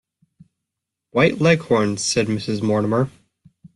White 1.11 1.39
Leghorns, 1.39 2.03
said 2.03 2.25
Mrs 2.25 2.63
Mortimer. 2.63 3.11